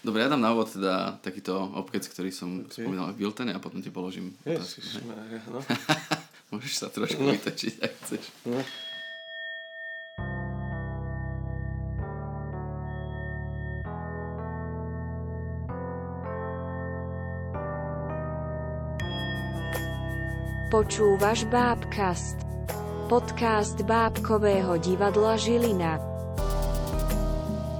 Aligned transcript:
Dobre, 0.00 0.22
ja 0.22 0.30
dám 0.30 0.42
na 0.42 0.54
úvod 0.54 0.70
teda 0.70 1.18
takýto 1.20 1.58
obkec, 1.58 2.06
ktorý 2.06 2.30
som 2.30 2.64
okay. 2.64 2.86
spomínal 2.86 3.10
v 3.12 3.26
Biltene 3.26 3.52
a 3.52 3.60
potom 3.62 3.82
ti 3.82 3.90
položím 3.90 4.32
otázku. 4.46 4.82
no. 5.50 5.60
Môžeš 6.54 6.74
sa 6.78 6.86
trošku 6.88 7.26
no. 7.26 7.34
vytočiť, 7.34 7.74
ak 7.82 7.92
chceš. 8.06 8.24
No. 8.46 8.62
Počúvaš 20.66 21.46
Bábkast. 21.46 22.42
Podcast 23.06 23.78
Bábkového 23.86 24.82
divadla 24.82 25.38
Žilina. 25.38 26.02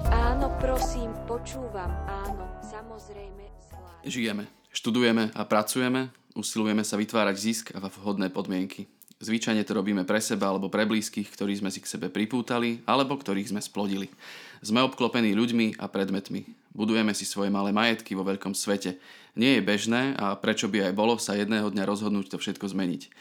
Áno, 0.06 0.54
prosím, 0.62 1.10
počúvam, 1.26 1.90
áno, 2.06 2.46
samozrejme, 2.62 3.44
zvlášť. 3.58 4.06
Žijeme, 4.06 4.44
študujeme 4.70 5.34
a 5.34 5.42
pracujeme, 5.42 6.14
usilujeme 6.38 6.86
sa 6.86 6.94
vytvárať 6.94 7.36
zisk 7.36 7.64
a 7.74 7.82
vhodné 7.82 8.30
podmienky. 8.30 8.86
Zvyčajne 9.18 9.64
to 9.66 9.76
robíme 9.76 10.06
pre 10.06 10.22
seba 10.22 10.54
alebo 10.54 10.70
pre 10.70 10.86
blízkych, 10.86 11.26
ktorí 11.34 11.58
sme 11.58 11.72
si 11.72 11.82
k 11.82 11.88
sebe 11.88 12.12
pripútali 12.12 12.84
alebo 12.86 13.16
ktorých 13.16 13.50
sme 13.50 13.60
splodili. 13.64 14.12
Sme 14.60 14.84
obklopení 14.84 15.32
ľuďmi 15.32 15.80
a 15.80 15.88
predmetmi. 15.88 16.46
Budujeme 16.76 17.16
si 17.16 17.24
svoje 17.24 17.48
malé 17.48 17.72
majetky 17.72 18.12
vo 18.12 18.22
veľkom 18.22 18.52
svete 18.52 19.00
nie 19.36 19.60
je 19.60 19.62
bežné 19.62 20.16
a 20.16 20.34
prečo 20.34 20.66
by 20.66 20.90
aj 20.90 20.92
bolo 20.96 21.20
sa 21.20 21.36
jedného 21.36 21.68
dňa 21.68 21.84
rozhodnúť 21.84 22.32
to 22.32 22.36
všetko 22.40 22.72
zmeniť. 22.72 23.12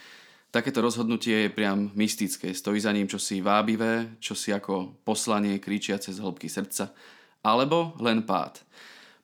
Takéto 0.49 0.79
rozhodnutie 0.79 1.45
je 1.45 1.51
priam 1.51 1.91
mystické, 1.91 2.55
stojí 2.55 2.79
za 2.79 2.95
ním 2.95 3.11
čosi 3.11 3.43
vábivé, 3.43 4.15
čosi 4.23 4.55
ako 4.55 4.95
poslanie 5.03 5.59
kričiace 5.59 6.15
z 6.15 6.23
hĺbky 6.23 6.47
srdca, 6.47 6.95
alebo 7.45 7.93
len 8.01 8.25
pád. 8.25 8.65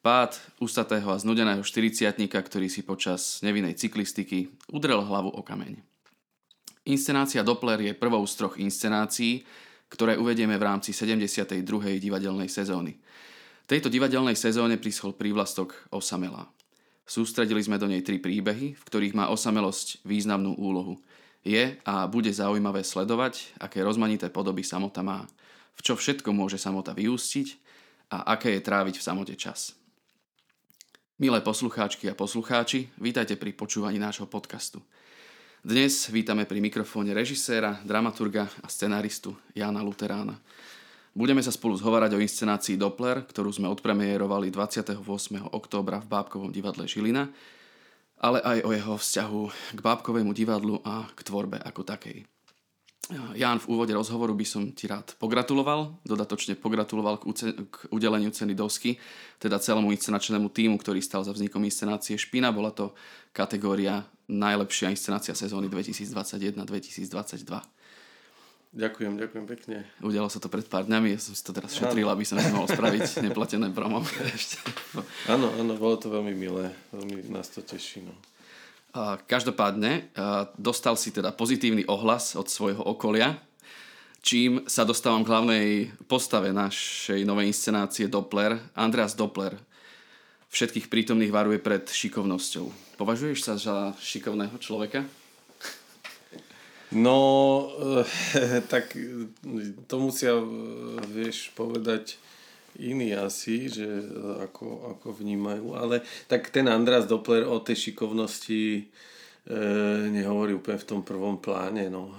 Pád 0.05 0.38
ústatého 0.61 1.09
a 1.09 1.17
znudeného 1.17 1.66
štyriciatníka, 1.66 2.38
ktorý 2.38 2.70
si 2.70 2.85
počas 2.85 3.41
nevinnej 3.41 3.73
cyklistiky 3.73 4.53
udrel 4.69 5.02
hlavu 5.02 5.33
o 5.33 5.41
kameň. 5.41 5.81
Inscenácia 6.86 7.42
Doppler 7.42 7.81
je 7.89 7.94
prvou 7.97 8.22
z 8.25 8.33
troch 8.38 8.55
inscenácií, 8.61 9.45
ktoré 9.89 10.17
uvedieme 10.17 10.58
v 10.58 10.66
rámci 10.66 10.94
72. 10.94 11.61
divadelnej 12.02 12.49
sezóny. 12.49 12.97
Tejto 13.69 13.89
divadelnej 13.94 14.33
sezóne 14.33 14.81
prischol 14.81 15.14
prívlastok 15.14 15.77
Osamelá. 15.94 16.49
Sústredili 17.05 17.61
sme 17.61 17.77
do 17.77 17.86
nej 17.86 18.02
tri 18.02 18.17
príbehy, 18.17 18.73
v 18.77 18.83
ktorých 18.88 19.17
má 19.17 19.30
osamelosť 19.30 20.02
významnú 20.02 20.58
úlohu. 20.58 20.97
Je 21.45 21.77
a 21.86 22.05
bude 22.09 22.30
zaujímavé 22.33 22.81
sledovať, 22.81 23.58
aké 23.61 23.86
rozmanité 23.86 24.33
podoby 24.33 24.66
samota 24.66 25.05
má, 25.05 25.30
v 25.77 25.81
čo 25.86 25.94
všetko 25.94 26.33
môže 26.33 26.58
samota 26.58 26.94
vyústiť 26.97 27.61
a 28.12 28.36
aké 28.36 28.59
je 28.59 28.62
tráviť 28.62 29.00
v 29.00 29.06
samote 29.08 29.36
čas. 29.40 29.72
Milé 31.16 31.40
poslucháčky 31.40 32.12
a 32.12 32.17
poslucháči, 32.17 32.92
vítajte 33.00 33.40
pri 33.40 33.56
počúvaní 33.56 33.95
nášho 33.95 34.28
podcastu. 34.28 34.84
Dnes 35.64 36.09
vítame 36.09 36.44
pri 36.44 36.59
mikrofóne 36.59 37.16
režiséra, 37.16 37.80
dramaturga 37.88 38.50
a 38.59 38.67
scenáristu 38.67 39.38
Jana 39.56 39.80
Luterána. 39.80 40.36
Budeme 41.14 41.39
sa 41.39 41.54
spolu 41.54 41.78
zhovárať 41.78 42.17
o 42.17 42.23
inscenácii 42.23 42.76
Doppler, 42.76 43.23
ktorú 43.30 43.54
sme 43.54 43.70
odpremiérovali 43.70 44.50
28. 44.50 45.06
októbra 45.54 46.02
v 46.02 46.08
Bábkovom 46.09 46.50
divadle 46.50 46.89
Žilina, 46.89 47.30
ale 48.17 48.42
aj 48.42 48.58
o 48.66 48.70
jeho 48.73 48.95
vzťahu 48.98 49.42
k 49.78 49.80
Bábkovému 49.80 50.34
divadlu 50.34 50.82
a 50.82 51.06
k 51.14 51.20
tvorbe 51.22 51.62
ako 51.62 51.86
takej. 51.86 52.26
Ján, 53.36 53.59
v 53.59 53.76
úvode 53.76 53.92
rozhovoru 53.92 54.31
by 54.31 54.48
som 54.48 54.72
ti 54.72 54.88
rád 54.88 55.20
pogratuloval, 55.20 56.00
dodatočne 56.08 56.56
pogratuloval 56.56 57.20
k, 57.20 57.23
uce- 57.28 57.56
k 57.67 57.76
udeleniu 57.92 58.31
ceny 58.31 58.56
dosky, 58.56 58.95
teda 59.36 59.59
celému 59.59 59.92
inscenačnému 59.92 60.48
týmu, 60.48 60.80
ktorý 60.80 61.04
stal 61.04 61.28
za 61.28 61.36
vznikom 61.36 61.59
inscenácie 61.67 62.16
Špina. 62.16 62.56
Bola 62.56 62.72
to 62.72 62.95
kategória 63.36 64.08
najlepšia 64.32 64.95
inscenácia 64.95 65.36
sezóny 65.36 65.67
2021-2022. 65.67 67.44
Ďakujem, 68.71 69.20
ďakujem 69.20 69.45
pekne. 69.52 69.83
Udialo 70.00 70.32
sa 70.32 70.39
to 70.39 70.48
pred 70.48 70.64
pár 70.64 70.88
dňami, 70.88 71.11
ja 71.11 71.20
som 71.20 71.36
si 71.36 71.44
to 71.44 71.52
teraz 71.52 71.76
šetril, 71.76 72.08
aby 72.08 72.23
som 72.23 72.39
mohol 72.39 72.71
spraviť 72.71 73.04
neplatené 73.27 73.67
promo. 73.76 74.00
áno, 75.33 75.52
áno, 75.60 75.76
bolo 75.76 76.00
to 76.00 76.08
veľmi 76.08 76.32
milé, 76.32 76.71
veľmi 76.95 77.27
nás 77.27 77.52
to 77.52 77.60
teší. 77.60 78.08
No. 78.08 78.16
Každopádne, 79.27 80.11
dostal 80.59 80.99
si 80.99 81.15
teda 81.15 81.31
pozitívny 81.31 81.87
ohlas 81.87 82.35
od 82.35 82.52
svojho 82.52 82.83
okolia, 82.83 83.39
čím 84.19 84.67
sa 84.67 84.83
dostávam 84.83 85.23
k 85.23 85.31
hlavnej 85.31 85.67
postave 86.11 86.52
našej 86.52 87.23
novej 87.23 87.55
inscenácie 87.55 88.11
Doppler. 88.11 88.59
Andreas 88.75 89.15
Doppler 89.15 89.55
všetkých 90.52 90.91
prítomných 90.91 91.31
varuje 91.31 91.63
pred 91.63 91.87
šikovnosťou. 91.87 92.99
Považuješ 92.99 93.39
sa 93.39 93.55
za 93.55 93.75
šikovného 93.95 94.59
človeka? 94.59 95.08
No, 96.91 97.17
tak 98.71 98.91
to 99.87 99.95
musia, 100.03 100.35
vieš, 101.08 101.55
povedať 101.55 102.19
iní 102.81 103.14
asi, 103.14 103.69
že 103.69 103.86
ako, 104.42 104.97
ako 104.97 105.08
vnímajú. 105.21 105.77
Ale 105.77 106.02
tak 106.25 106.49
ten 106.49 106.65
András 106.65 107.05
Doppler 107.05 107.45
o 107.45 107.61
tej 107.61 107.92
šikovnosti 107.92 108.64
e, 108.77 108.83
nehovorí 110.09 110.58
úplne 110.58 110.81
v 110.81 110.89
tom 110.89 111.02
prvom 111.05 111.37
pláne. 111.37 111.93
No. 111.93 112.09
E, 112.09 112.15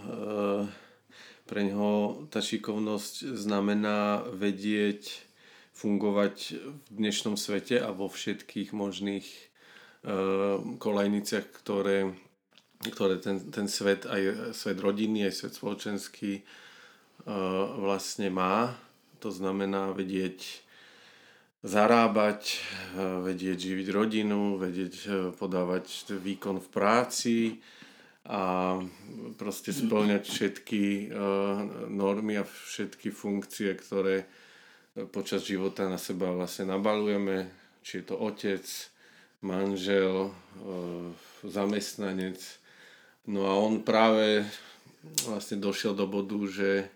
pre 1.46 1.66
neho 1.66 2.22
tá 2.30 2.38
šikovnosť 2.38 3.34
znamená 3.34 4.22
vedieť 4.30 5.26
fungovať 5.74 6.36
v 6.62 6.78
dnešnom 6.94 7.34
svete 7.34 7.82
a 7.82 7.90
vo 7.90 8.06
všetkých 8.06 8.70
možných 8.70 9.26
e, 9.26 9.40
kolejniciach, 10.78 11.46
ktoré 11.50 12.14
ktoré 12.90 13.22
ten, 13.22 13.38
ten 13.54 13.70
svet, 13.70 14.10
aj 14.10 14.54
svet 14.58 14.78
rodiny, 14.82 15.30
aj 15.30 15.34
svet 15.38 15.54
spoločenský 15.54 16.42
uh, 16.42 17.78
vlastne 17.78 18.26
má. 18.32 18.74
To 19.22 19.30
znamená 19.30 19.94
vedieť 19.94 20.42
zarábať, 21.62 22.58
vedieť 22.98 23.70
živiť 23.70 23.88
rodinu, 23.94 24.58
vedieť 24.58 24.94
uh, 25.06 25.14
podávať 25.30 26.18
výkon 26.18 26.58
v 26.58 26.68
práci 26.68 27.36
a 28.26 28.78
proste 29.34 29.74
splňať 29.74 30.22
všetky 30.30 31.10
normy 31.90 32.38
a 32.38 32.46
všetky 32.46 33.10
funkcie, 33.10 33.74
ktoré 33.74 34.30
počas 35.10 35.42
života 35.42 35.90
na 35.90 35.98
seba 35.98 36.30
vlastne 36.30 36.70
nabalujeme, 36.70 37.50
či 37.82 37.98
je 37.98 38.04
to 38.06 38.14
otec, 38.22 38.62
manžel, 39.42 40.30
zamestnanec, 41.42 42.38
No 43.22 43.46
a 43.46 43.54
on 43.54 43.86
práve 43.86 44.42
vlastne 45.30 45.62
došiel 45.62 45.94
do 45.94 46.10
bodu, 46.10 46.34
že 46.50 46.90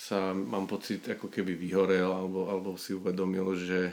sa, 0.00 0.32
mám 0.32 0.64
pocit, 0.64 1.04
ako 1.04 1.28
keby 1.28 1.52
vyhorel 1.60 2.08
alebo, 2.08 2.48
alebo 2.48 2.80
si 2.80 2.96
uvedomil, 2.96 3.52
že, 3.60 3.92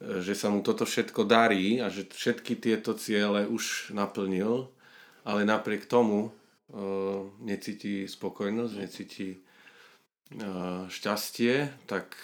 že 0.00 0.32
sa 0.32 0.48
mu 0.48 0.64
toto 0.64 0.88
všetko 0.88 1.28
darí 1.28 1.84
a 1.84 1.92
že 1.92 2.08
všetky 2.08 2.56
tieto 2.56 2.96
ciele 2.96 3.44
už 3.44 3.92
naplnil, 3.92 4.72
ale 5.28 5.44
napriek 5.44 5.84
tomu 5.84 6.32
uh, 6.32 7.28
necíti 7.44 8.08
spokojnosť, 8.08 8.72
necíti 8.80 9.36
uh, 9.36 10.88
šťastie, 10.88 11.84
tak, 11.84 12.16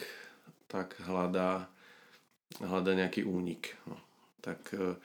tak 0.73 0.97
hľadá, 1.05 1.69
hľadá 2.65 2.93
nejaký 2.97 3.29
únik. 3.29 3.77
No. 3.85 4.01
Tak 4.41 4.61
uh, 4.81 4.97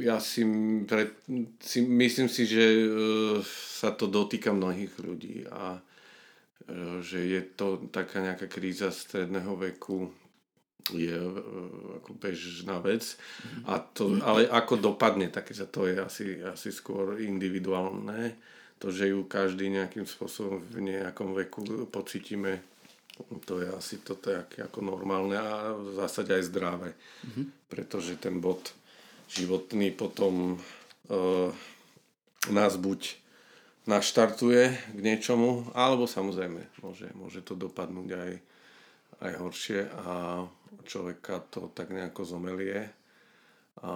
ja 0.00 0.16
si, 0.20 0.40
pre, 0.88 1.12
si 1.60 1.84
myslím 1.84 2.28
si, 2.32 2.48
že 2.48 2.64
e, 2.64 2.86
sa 3.44 3.92
to 3.92 4.08
dotýka 4.08 4.56
mnohých 4.56 4.92
ľudí 5.04 5.44
a 5.52 5.76
e, 5.76 5.80
že 7.04 7.20
je 7.20 7.40
to 7.42 7.84
taká 7.92 8.24
nejaká 8.24 8.48
kríza 8.48 8.88
stredného 8.88 9.56
veku 9.58 10.08
je 10.90 11.14
e, 11.14 11.40
ako 12.02 12.10
bežná 12.18 12.82
vec. 12.82 13.14
A 13.70 13.78
to, 13.78 14.18
ale 14.26 14.50
ako 14.50 14.92
dopadne, 14.92 15.30
tak 15.30 15.54
to 15.54 15.86
je 15.86 15.96
asi, 16.02 16.24
asi 16.42 16.74
skôr 16.74 17.22
individuálne. 17.22 18.34
To, 18.82 18.90
že 18.90 19.14
ju 19.14 19.30
každý 19.30 19.70
nejakým 19.70 20.02
spôsobom 20.02 20.58
v 20.58 20.90
nejakom 20.90 21.38
veku 21.38 21.86
pocítime, 21.86 22.58
to 23.46 23.62
je 23.62 23.70
asi 23.70 24.02
to 24.02 24.18
tak 24.18 24.58
ako 24.58 24.82
normálne 24.82 25.38
a 25.38 25.70
v 25.70 25.94
zásade 25.94 26.34
aj 26.34 26.50
zdravé. 26.50 26.90
Mm-hmm. 26.90 27.46
Pretože 27.70 28.18
ten 28.18 28.42
bod 28.42 28.74
životný 29.30 29.94
potom 29.94 30.58
uh, 30.58 31.48
nás 32.50 32.74
buď 32.74 33.21
naštartuje 33.82 34.94
k 34.94 34.98
niečomu, 35.02 35.66
alebo 35.74 36.06
samozrejme 36.06 36.62
môže, 36.86 37.10
môže 37.18 37.42
to 37.42 37.58
dopadnúť 37.58 38.10
aj, 38.14 38.32
aj 39.26 39.32
horšie 39.42 39.80
a 40.06 40.06
človeka 40.86 41.42
to 41.50 41.70
tak 41.74 41.90
nejako 41.90 42.22
zomelie. 42.22 42.86
A, 43.82 43.90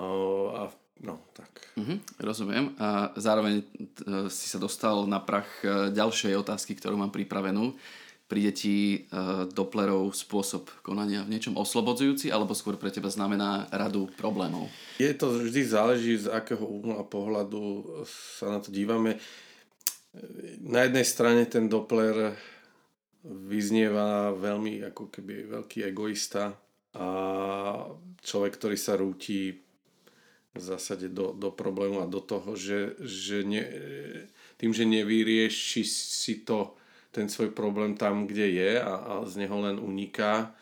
a 0.59 0.63
no, 1.07 1.23
tak. 1.31 1.51
Mm-hmm, 1.79 1.99
rozumiem. 2.19 2.65
A 2.83 3.15
zároveň 3.15 3.63
uh, 3.63 4.27
si 4.27 4.51
sa 4.51 4.59
dostal 4.59 5.07
na 5.07 5.23
prach 5.23 5.51
uh, 5.63 5.93
ďalšej 5.95 6.35
otázky, 6.35 6.75
ktorú 6.75 6.99
mám 6.99 7.15
pripravenú. 7.15 7.79
Príde 8.27 8.51
ti 8.51 9.07
uh, 9.15 9.47
Dopplerov 9.47 10.11
spôsob 10.11 10.67
konania 10.83 11.23
v 11.23 11.39
niečom 11.39 11.55
oslobodzujúci, 11.55 12.35
alebo 12.35 12.59
skôr 12.59 12.75
pre 12.75 12.91
teba 12.91 13.07
znamená 13.07 13.71
radu 13.71 14.11
problémov? 14.19 14.67
Je 14.99 15.15
to 15.15 15.31
vždy 15.47 15.63
záleží, 15.63 16.19
z 16.19 16.35
akého 16.35 16.67
uhla 16.67 17.07
pohľadu 17.07 17.87
sa 18.11 18.51
na 18.51 18.59
to 18.59 18.75
dívame. 18.75 19.23
Na 20.67 20.89
jednej 20.89 21.07
strane 21.07 21.45
ten 21.47 21.69
Doppler 21.69 22.35
vyznieva 23.27 24.33
veľmi 24.33 24.87
ako 24.95 25.11
keby 25.11 25.51
veľký 25.51 25.83
egoista 25.87 26.55
a 26.97 27.09
človek, 28.23 28.53
ktorý 28.57 28.77
sa 28.79 28.97
rúti 28.97 29.67
v 30.57 30.63
zásade 30.63 31.13
do, 31.13 31.37
do 31.37 31.53
problému 31.53 32.01
a 32.01 32.09
do 32.09 32.25
toho, 32.25 32.57
že, 32.57 32.97
že 33.05 33.45
ne, 33.45 33.63
tým, 34.57 34.73
že 34.73 34.89
nevyrieši 34.89 35.85
si 35.85 36.41
to 36.47 36.73
ten 37.13 37.29
svoj 37.29 37.53
problém 37.53 37.97
tam, 37.97 38.25
kde 38.25 38.57
je 38.57 38.73
a, 38.81 38.95
a 38.97 39.15
z 39.29 39.45
neho 39.45 39.57
len 39.61 39.77
uniká, 39.77 40.53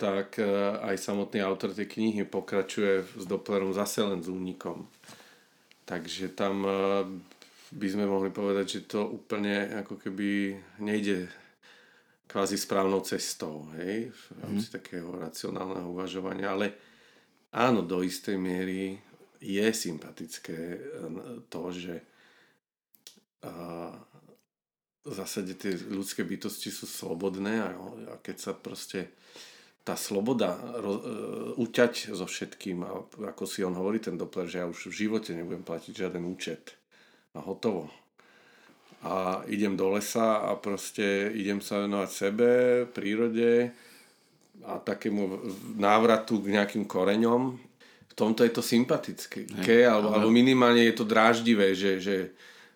tak 0.00 0.40
e, 0.40 0.44
aj 0.82 0.96
samotný 0.98 1.44
autor 1.44 1.76
tej 1.76 1.88
knihy 1.88 2.24
pokračuje 2.28 3.04
s 3.04 3.24
Dopplerom 3.24 3.72
zase 3.76 4.04
len 4.04 4.20
s 4.20 4.28
únikom. 4.28 4.88
Takže 5.84 6.32
tam 6.32 6.64
e, 6.64 6.74
by 7.72 7.88
sme 7.88 8.04
mohli 8.04 8.28
povedať, 8.28 8.66
že 8.68 8.80
to 8.88 9.08
úplne 9.08 9.72
ako 9.80 9.96
keby 9.96 10.56
nejde 10.84 11.28
kvázi 12.28 12.56
správnou 12.56 13.00
cestou, 13.04 13.68
hej, 13.76 14.12
v 14.12 14.22
rámci 14.40 14.68
mm. 14.68 14.74
takého 14.80 15.08
racionálneho 15.12 15.88
uvažovania, 15.92 16.52
ale 16.52 16.66
áno, 17.52 17.84
do 17.84 18.00
istej 18.00 18.40
miery 18.40 18.96
je 19.42 19.66
sympatické 19.68 20.56
e, 20.56 20.80
to, 21.52 21.62
že 21.74 21.94
v 25.02 25.12
zásade 25.12 25.58
tie 25.58 25.74
ľudské 25.90 26.22
bytosti 26.22 26.70
sú 26.70 26.86
slobodné 26.86 27.58
a, 27.58 27.74
a 27.74 28.14
keď 28.22 28.36
sa 28.38 28.52
proste 28.54 29.10
tá 29.82 29.98
sloboda 29.98 30.54
ro, 30.78 30.92
uh, 30.94 31.02
uťať 31.58 32.14
so 32.14 32.22
všetkým 32.22 32.86
a 32.86 33.02
ako 33.34 33.42
si 33.50 33.66
on 33.66 33.74
hovorí 33.74 33.98
ten 33.98 34.14
Doppler, 34.14 34.46
že 34.46 34.62
ja 34.62 34.70
už 34.70 34.94
v 34.94 34.98
živote 35.06 35.34
nebudem 35.34 35.66
platiť 35.66 36.06
žiaden 36.06 36.22
účet 36.22 36.78
a 37.32 37.40
hotovo. 37.40 37.88
A 39.02 39.42
idem 39.50 39.74
do 39.74 39.90
lesa 39.90 40.46
a 40.46 40.54
proste 40.54 41.34
idem 41.34 41.58
sa 41.58 41.82
venovať 41.82 42.10
sebe, 42.10 42.50
prírode 42.94 43.74
a 44.62 44.78
takému 44.78 45.42
návratu 45.74 46.38
k 46.38 46.54
nejakým 46.54 46.86
koreňom. 46.86 47.58
V 48.12 48.14
tomto 48.14 48.44
je 48.46 48.52
to 48.52 48.62
sympatické, 48.62 49.48
Hej, 49.64 49.88
alebo, 49.88 50.12
ale... 50.12 50.22
alebo 50.22 50.30
minimálne 50.30 50.86
je 50.86 50.94
to 50.94 51.08
dráždivé, 51.08 51.74
že, 51.74 51.98
že 51.98 52.16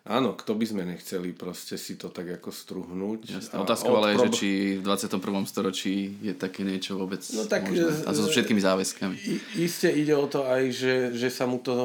Áno, 0.07 0.39
kto 0.39 0.55
by 0.55 0.63
sme 0.63 0.83
nechceli 0.87 1.35
proste 1.35 1.75
si 1.75 1.99
to 1.99 2.07
tak 2.07 2.39
ako 2.39 2.47
struhnúť. 2.47 3.27
Jasne, 3.27 3.59
otázka 3.59 3.91
ale 3.91 4.15
je, 4.15 4.17
že 4.23 4.29
či 4.39 4.49
v 4.79 4.81
21. 4.87 5.19
storočí 5.43 6.15
je 6.23 6.31
také 6.31 6.63
niečo 6.63 6.95
vôbec 6.95 7.19
no, 7.35 7.43
tak, 7.43 7.67
možné. 7.67 8.07
A 8.07 8.15
so 8.15 8.23
všetkými 8.23 8.63
záväzkami. 8.63 9.15
Isté 9.59 9.91
ide 9.91 10.15
o 10.15 10.23
to 10.31 10.47
aj, 10.47 10.63
že, 10.71 10.95
že 11.11 11.27
sa 11.27 11.43
mu 11.43 11.59
to 11.59 11.75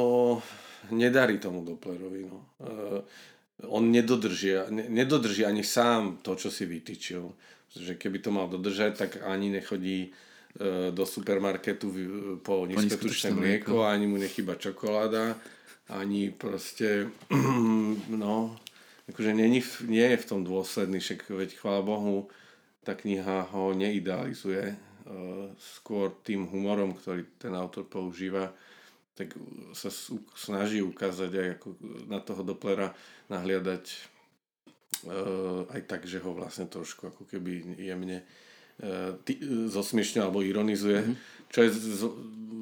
nedarí 0.90 1.38
tomu 1.38 1.64
Dopplerovi. 1.64 2.26
No. 2.26 2.38
Uh, 2.58 3.00
on 3.70 3.90
nedodrží, 3.90 4.58
nedodrží 4.70 5.46
ani 5.46 5.62
sám 5.62 6.18
to, 6.22 6.34
čo 6.34 6.50
si 6.50 6.66
vytýčil. 6.66 7.30
Že 7.72 7.94
keby 7.96 8.18
to 8.18 8.30
mal 8.34 8.50
dodržať, 8.50 8.96
tak 8.98 9.10
ani 9.22 9.50
nechodí 9.54 10.10
uh, 10.10 10.90
do 10.90 11.06
supermarketu 11.06 11.86
po 12.42 12.66
nízkotučné 12.66 13.30
mlieko, 13.30 13.86
ani 13.86 14.10
mu 14.10 14.18
nechyba 14.18 14.58
čokoláda 14.58 15.38
ani 15.92 16.30
proste, 16.30 17.10
no, 18.22 18.56
akože 19.10 19.36
nie, 19.36 19.60
nie 19.88 20.06
je 20.14 20.18
v 20.18 20.28
tom 20.28 20.40
dôsledný, 20.46 21.02
však 21.02 21.28
veď 21.28 21.50
chvála 21.60 21.82
Bohu, 21.84 22.30
tá 22.82 22.96
kniha 22.96 23.52
ho 23.52 23.76
neidealizuje, 23.76 24.74
uh, 24.74 25.50
skôr 25.58 26.16
tým 26.24 26.48
humorom, 26.48 26.96
ktorý 26.96 27.28
ten 27.38 27.52
autor 27.52 27.86
používa, 27.86 28.50
tak 29.12 29.36
sa 29.76 29.92
snaží 30.32 30.80
ukázať 30.80 31.30
aj 31.36 31.48
ako 31.60 31.68
na 32.08 32.18
toho 32.20 32.42
Dopplera 32.42 32.96
nahliadať 33.28 33.84
uh, 35.04 35.68
aj 35.68 35.82
tak, 35.84 36.08
že 36.08 36.20
ho 36.24 36.32
vlastne 36.32 36.64
trošku 36.64 37.12
ako 37.12 37.28
keby 37.28 37.76
jemne 37.76 38.24
uh, 38.24 39.12
zosmiešňuje 39.68 40.22
alebo 40.24 40.40
ironizuje, 40.40 41.04
mm-hmm. 41.04 41.16
čo 41.52 41.58
je 41.60 41.70
z, 41.76 42.02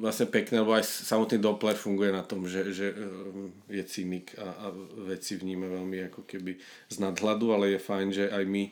vlastne 0.01 0.27
pekné, 0.27 0.59
lebo 0.65 0.73
aj 0.73 0.83
samotný 0.83 1.37
Doppler 1.37 1.77
funguje 1.77 2.09
na 2.09 2.25
tom, 2.25 2.49
že, 2.49 2.73
že 2.73 2.89
ehm, 2.89 3.53
je 3.69 3.83
cynik 3.85 4.33
a, 4.41 4.65
a 4.65 4.73
veci 5.05 5.37
vníme 5.37 5.69
veľmi 5.69 6.09
ako 6.09 6.25
keby 6.25 6.57
z 6.89 6.95
nadhľadu, 6.97 7.53
ale 7.53 7.77
je 7.77 7.79
fajn, 7.79 8.07
že 8.09 8.25
aj 8.33 8.43
my 8.49 8.63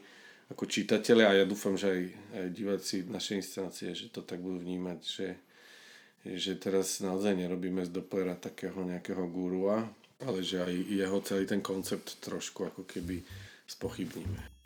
ako 0.50 0.66
čítatele 0.66 1.22
a 1.30 1.38
ja 1.38 1.46
dúfam, 1.46 1.78
že 1.78 1.88
aj, 1.94 2.02
aj 2.34 2.48
diváci 2.50 2.96
našej 3.06 3.36
inscenácie, 3.46 3.94
že 3.94 4.10
to 4.10 4.26
tak 4.26 4.42
budú 4.42 4.58
vnímať, 4.58 5.00
že, 5.06 5.28
že 6.27 6.60
teraz 6.60 7.00
naozaj 7.00 7.36
nerobíme 7.36 7.83
z 7.88 7.94
Dopplera 7.95 8.36
takého 8.36 8.83
nejakého 8.83 9.24
gurua, 9.31 9.88
ale 10.19 10.44
že 10.44 10.60
aj 10.60 10.74
jeho 10.92 11.18
celý 11.24 11.48
ten 11.48 11.63
koncept 11.63 12.19
trošku 12.19 12.68
ako 12.68 12.83
keby 12.83 13.24
spochybníme. 13.63 14.60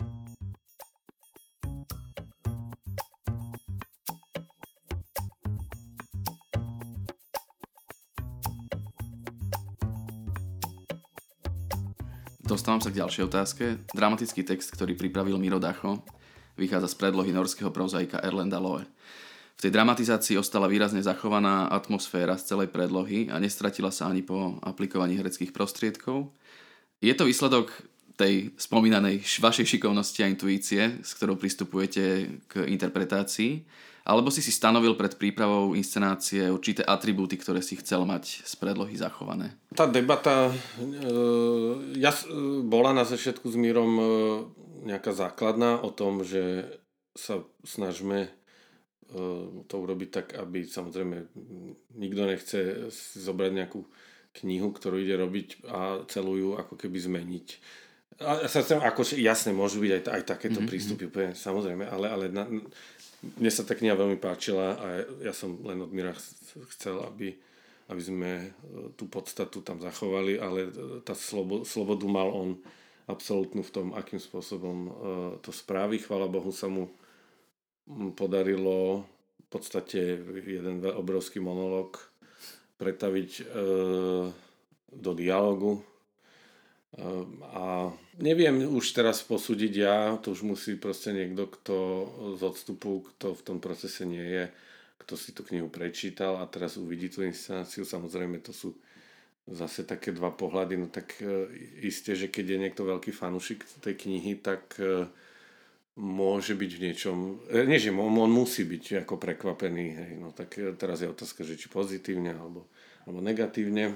Dostávam 12.44 12.85
sa 12.85 12.94
k 12.94 13.01
ďalšej 13.01 13.23
otázke. 13.33 13.65
Dramatický 13.97 14.45
text, 14.45 14.69
ktorý 14.77 14.94
pripravil 14.94 15.41
Miro 15.41 15.57
Dacho, 15.57 16.05
vychádza 16.53 16.94
z 16.94 17.00
predlohy 17.01 17.33
norského 17.33 17.73
prozaika 17.73 18.21
Erlenda 18.21 18.61
Loe. 18.61 18.85
V 19.53 19.69
tej 19.69 19.71
dramatizácii 19.71 20.35
ostala 20.35 20.67
výrazne 20.67 21.00
zachovaná 21.00 21.71
atmosféra 21.71 22.35
z 22.35 22.51
celej 22.51 22.69
predlohy 22.73 23.31
a 23.31 23.39
nestratila 23.39 23.94
sa 23.94 24.09
ani 24.11 24.25
po 24.25 24.59
aplikovaní 24.59 25.15
hereckých 25.15 25.55
prostriedkov. 25.55 26.33
Je 27.00 27.13
to 27.15 27.27
výsledok 27.27 27.71
tej 28.13 28.53
spomínanej 28.57 29.25
vašej 29.25 29.77
šikovnosti 29.77 30.21
a 30.21 30.29
intuície, 30.29 31.01
s 31.01 31.17
ktorou 31.17 31.35
pristupujete 31.38 32.29
k 32.45 32.53
interpretácii, 32.69 33.65
alebo 34.03 34.27
si 34.27 34.44
si 34.44 34.51
stanovil 34.51 35.00
pred 35.00 35.15
prípravou 35.15 35.79
inscenácie 35.79 36.51
určité 36.51 36.83
atribúty, 36.83 37.39
ktoré 37.39 37.63
si 37.63 37.79
chcel 37.79 38.03
mať 38.03 38.44
z 38.44 38.53
predlohy 38.59 39.00
zachované? 39.00 39.55
Tá 39.71 39.88
debata 39.88 40.51
e, 40.51 40.53
ja, 41.95 42.11
bola 42.67 42.91
na 42.91 43.07
začiatku 43.07 43.47
s 43.47 43.55
Mírom 43.55 43.91
e, 43.95 44.05
nejaká 44.91 45.15
základná 45.15 45.79
o 45.79 45.88
tom, 45.88 46.27
že 46.27 46.67
sa 47.15 47.47
snažme 47.63 48.27
e, 48.27 48.29
to 49.69 49.75
urobiť 49.77 50.10
tak, 50.10 50.27
aby 50.42 50.65
samozrejme 50.65 51.15
nikto 51.98 52.22
nechce 52.25 52.60
zobrať 53.22 53.51
nejakú 53.53 53.86
knihu, 54.41 54.74
ktorú 54.74 54.98
ide 54.98 55.13
robiť 55.13 55.70
a 55.70 56.01
celú 56.10 56.34
ju 56.38 56.50
ako 56.58 56.74
keby 56.74 56.98
zmeniť. 56.98 57.48
A 58.22 58.46
sa 58.50 58.62
chcem, 58.62 58.82
ako, 58.82 59.05
jasne, 59.17 59.53
môžu 59.53 59.82
byť 59.82 59.91
aj, 59.93 60.01
aj 60.10 60.24
takéto 60.25 60.62
mm-hmm. 60.62 60.70
prístupy, 60.70 61.05
samozrejme, 61.34 61.86
ale, 61.86 62.08
ale 62.10 62.25
na, 62.29 62.46
mne 63.24 63.51
sa 63.51 63.63
tá 63.63 63.74
kniha 63.74 63.96
veľmi 63.96 64.20
páčila 64.20 64.77
a 64.77 64.86
ja 65.24 65.34
som 65.34 65.55
len 65.63 65.79
od 65.82 65.91
Mira 65.96 66.13
chcel, 66.77 67.00
aby, 67.08 67.34
aby 67.89 68.01
sme 68.01 68.32
e, 68.38 68.48
tú 69.00 69.08
podstatu 69.08 69.63
tam 69.63 69.79
zachovali, 69.79 70.38
ale 70.38 70.67
e, 70.67 70.72
tá 71.01 71.15
slobo, 71.15 71.63
slobodu 71.63 72.05
mal 72.05 72.29
on 72.29 72.60
absolútnu 73.08 73.63
v 73.63 73.74
tom, 73.74 73.88
akým 73.96 74.20
spôsobom 74.20 74.77
e, 74.86 74.91
to 75.39 75.55
správi. 75.55 76.03
Chvala 76.03 76.27
Bohu 76.27 76.51
sa 76.51 76.67
mu 76.67 76.91
podarilo 78.16 79.04
v 79.44 79.48
podstate 79.50 80.18
jeden 80.48 80.82
obrovský 80.82 81.44
monolog 81.44 82.00
pretaviť 82.82 83.54
do 84.94 85.12
dialogu 85.13 85.84
a 87.54 87.90
neviem 88.22 88.70
už 88.70 88.94
teraz 88.94 89.25
posúdiť 89.25 89.74
ja, 89.74 89.98
to 90.22 90.38
už 90.38 90.46
musí 90.46 90.78
proste 90.78 91.10
niekto, 91.10 91.50
kto 91.50 91.75
z 92.38 92.42
odstupu, 92.46 93.02
kto 93.13 93.34
v 93.34 93.42
tom 93.42 93.58
procese 93.58 94.06
nie 94.06 94.22
je, 94.22 94.46
kto 95.02 95.13
si 95.18 95.34
tú 95.34 95.42
knihu 95.42 95.74
prečítal 95.74 96.38
a 96.38 96.46
teraz 96.46 96.78
uvidí 96.78 97.10
tú 97.10 97.25
inscenáciu. 97.25 97.82
Samozrejme 97.82 98.46
to 98.46 98.54
sú 98.54 98.78
zase 99.50 99.90
také 99.90 100.13
dva 100.13 100.32
pohľady, 100.32 100.80
no 100.80 100.88
tak 100.88 101.18
e, 101.20 101.50
isté, 101.84 102.16
že 102.16 102.32
keď 102.32 102.46
je 102.56 102.62
niekto 102.62 102.88
veľký 102.88 103.12
fanúšik 103.12 103.66
tej 103.84 103.98
knihy, 103.98 104.40
tak 104.40 104.78
e, 104.80 105.10
môže 105.93 106.57
byť 106.57 106.71
v 106.73 106.83
niečom, 106.89 107.17
e, 107.50 107.65
nie 107.69 107.77
že 107.77 107.93
on, 107.93 108.13
on 108.17 108.31
musí 108.31 108.65
byť 108.65 109.05
ako 109.05 109.21
prekvapený, 109.21 109.85
hej, 109.93 110.12
no 110.17 110.33
tak 110.33 110.57
teraz 110.77 111.05
je 111.05 111.12
otázka, 111.12 111.45
že 111.45 111.59
či 111.59 111.69
pozitívne 111.69 112.33
alebo, 112.33 112.65
alebo 113.05 113.21
negatívne 113.21 113.93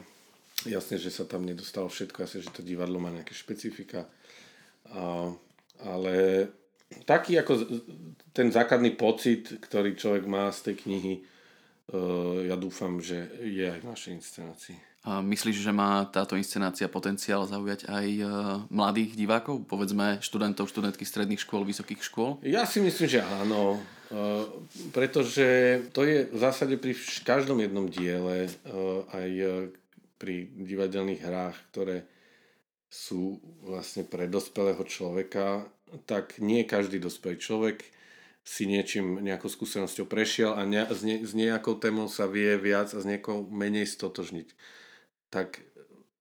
Jasne, 0.65 0.97
že 0.97 1.13
sa 1.13 1.29
tam 1.29 1.45
nedostalo 1.45 1.85
všetko, 1.85 2.25
jasne, 2.25 2.41
že 2.41 2.49
to 2.49 2.65
divadlo 2.65 2.97
má 2.97 3.13
nejaké 3.13 3.37
špecifika. 3.37 4.09
A, 4.89 5.29
ale 5.85 6.15
taký 7.05 7.37
ako 7.37 7.61
ten 8.33 8.49
základný 8.49 8.97
pocit, 8.97 9.61
ktorý 9.61 9.93
človek 9.93 10.25
má 10.25 10.49
z 10.49 10.71
tej 10.71 10.75
knihy, 10.87 11.13
uh, 11.21 12.41
ja 12.49 12.57
dúfam, 12.57 12.97
že 12.97 13.29
je 13.45 13.69
aj 13.69 13.85
v 13.85 13.89
našej 13.93 14.11
inscenácii. 14.17 14.77
Myslíš, 15.07 15.63
že 15.63 15.71
má 15.71 16.03
táto 16.11 16.35
inscenácia 16.35 16.91
potenciál 16.91 17.47
zaujať 17.47 17.87
aj 17.87 18.07
e, 18.11 18.23
mladých 18.67 19.15
divákov, 19.15 19.63
povedzme 19.63 20.19
študentov, 20.19 20.67
študentky 20.67 21.07
stredných 21.07 21.39
škôl, 21.39 21.63
vysokých 21.63 22.03
škôl? 22.03 22.43
Ja 22.43 22.67
si 22.67 22.83
myslím, 22.83 23.07
že 23.07 23.23
áno, 23.23 23.79
e, 24.11 24.19
pretože 24.91 25.79
to 25.95 26.03
je 26.03 26.27
v 26.27 26.35
zásade 26.35 26.75
pri 26.75 26.91
každom 27.23 27.63
jednom 27.63 27.87
diele, 27.87 28.51
e, 28.51 28.75
aj 29.15 29.31
pri 30.19 30.51
divadelných 30.59 31.23
hrách, 31.23 31.55
ktoré 31.71 32.03
sú 32.91 33.39
vlastne 33.63 34.03
pre 34.03 34.27
dospelého 34.27 34.83
človeka, 34.83 35.71
tak 36.03 36.35
nie 36.43 36.67
každý 36.67 36.99
dospelý 36.99 37.39
človek 37.39 37.79
si 38.43 38.67
niečím, 38.67 39.23
nejakou 39.23 39.47
skúsenosťou 39.47 40.03
prešiel 40.03 40.51
a 40.51 40.67
ne, 40.67 40.83
s, 40.83 40.99
ne, 40.99 41.23
s 41.23 41.31
nejakou 41.31 41.79
témou 41.79 42.11
sa 42.11 42.27
vie 42.27 42.59
viac 42.59 42.91
a 42.91 42.99
s 42.99 43.07
niekou 43.07 43.47
menej 43.47 43.87
stotožniť 43.87 44.75
tak 45.27 45.61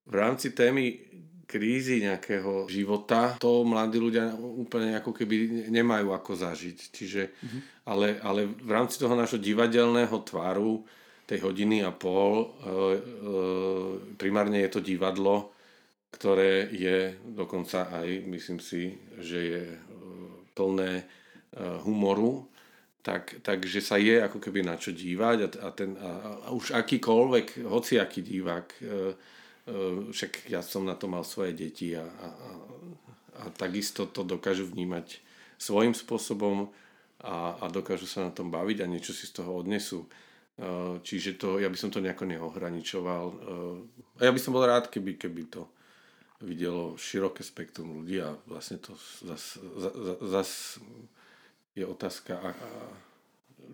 v 0.07 0.15
rámci 0.15 0.55
témy 0.55 1.07
krízy 1.47 2.03
nejakého 2.03 2.67
života, 2.67 3.39
to 3.39 3.63
mladí 3.63 4.03
ľudia 4.03 4.35
úplne 4.35 4.99
ako 4.99 5.15
keby 5.15 5.71
nemajú 5.71 6.11
ako 6.11 6.35
zažiť. 6.35 6.79
Čiže, 6.91 7.23
mm-hmm. 7.31 7.61
ale, 7.87 8.19
ale 8.19 8.51
v 8.51 8.71
rámci 8.71 8.99
toho 8.99 9.15
nášho 9.15 9.39
divadelného 9.39 10.19
tvaru, 10.27 10.83
tej 11.27 11.43
hodiny 11.43 11.83
a 11.83 11.91
pol, 11.91 12.35
e, 12.39 12.47
e, 12.47 12.79
primárne 14.15 14.63
je 14.63 14.71
to 14.71 14.81
divadlo, 14.83 15.55
ktoré 16.15 16.71
je 16.71 17.19
dokonca 17.35 17.91
aj, 17.91 18.09
myslím 18.31 18.63
si, 18.63 18.95
že 19.19 19.39
je 19.39 19.63
e, 19.75 19.79
plné 20.55 21.03
e, 21.03 21.05
humoru 21.83 22.47
tak, 23.07 23.39
takže 23.39 23.79
sa 23.79 24.03
je 24.03 24.19
ako 24.19 24.43
keby 24.43 24.67
na 24.67 24.75
čo 24.75 24.91
dívať 24.91 25.39
a, 25.47 25.49
a, 25.63 25.69
ten, 25.71 25.95
a, 25.95 26.11
a 26.43 26.49
už 26.51 26.75
akýkoľvek, 26.75 27.63
hociaký 27.63 28.19
divák, 28.19 28.67
e, 28.75 28.83
e, 28.83 28.95
však 30.11 30.51
ja 30.51 30.59
som 30.59 30.83
na 30.83 30.99
to 30.99 31.07
mal 31.07 31.23
svoje 31.23 31.55
deti 31.55 31.95
a, 31.95 32.03
a, 32.03 32.29
a, 32.35 32.51
a 33.39 33.55
takisto 33.55 34.11
to 34.11 34.27
dokážu 34.27 34.67
vnímať 34.67 35.23
svojím 35.55 35.95
spôsobom 35.95 36.67
a, 37.23 37.55
a 37.63 37.71
dokážu 37.71 38.11
sa 38.11 38.27
na 38.27 38.35
tom 38.35 38.51
baviť 38.51 38.83
a 38.83 38.91
niečo 38.91 39.15
si 39.15 39.31
z 39.31 39.39
toho 39.39 39.63
odnesú. 39.63 40.03
E, 40.03 40.99
čiže 40.99 41.39
to, 41.39 41.63
ja 41.63 41.71
by 41.71 41.79
som 41.79 41.95
to 41.95 42.03
nejako 42.03 42.27
neohraničoval. 42.27 43.25
E, 43.31 43.37
a 44.19 44.21
ja 44.27 44.35
by 44.35 44.41
som 44.43 44.51
bol 44.51 44.67
rád, 44.67 44.91
keby, 44.91 45.15
keby 45.15 45.47
to 45.47 45.71
videlo 46.43 46.99
široké 46.99 47.47
spektrum 47.47 48.03
ľudí 48.03 48.19
a 48.19 48.35
vlastne 48.51 48.83
to 48.83 48.99
zas, 49.23 49.63
zas, 49.63 49.95
zas 50.27 50.51
je 51.77 51.85
otázka, 51.85 52.41
a, 52.41 52.51
a 52.57 52.69